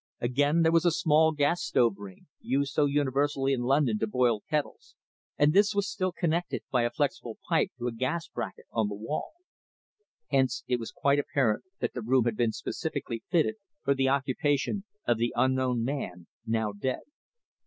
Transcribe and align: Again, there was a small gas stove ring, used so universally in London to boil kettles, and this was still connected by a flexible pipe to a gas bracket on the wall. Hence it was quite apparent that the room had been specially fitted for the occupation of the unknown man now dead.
Again, 0.19 0.63
there 0.63 0.71
was 0.71 0.83
a 0.83 0.89
small 0.91 1.31
gas 1.31 1.61
stove 1.61 1.93
ring, 1.99 2.25
used 2.39 2.73
so 2.73 2.85
universally 2.87 3.53
in 3.53 3.61
London 3.61 3.99
to 3.99 4.07
boil 4.07 4.41
kettles, 4.49 4.95
and 5.37 5.53
this 5.53 5.75
was 5.75 5.87
still 5.87 6.11
connected 6.11 6.63
by 6.71 6.81
a 6.81 6.89
flexible 6.89 7.37
pipe 7.47 7.69
to 7.77 7.85
a 7.85 7.91
gas 7.91 8.27
bracket 8.27 8.65
on 8.71 8.87
the 8.87 8.95
wall. 8.95 9.33
Hence 10.31 10.63
it 10.67 10.79
was 10.79 10.91
quite 10.91 11.19
apparent 11.19 11.65
that 11.81 11.93
the 11.93 12.01
room 12.01 12.25
had 12.25 12.35
been 12.35 12.51
specially 12.51 13.21
fitted 13.29 13.57
for 13.83 13.93
the 13.93 14.09
occupation 14.09 14.85
of 15.05 15.19
the 15.19 15.33
unknown 15.37 15.83
man 15.83 16.25
now 16.47 16.71
dead. 16.71 17.01